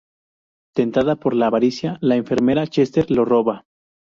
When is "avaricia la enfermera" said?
1.45-2.65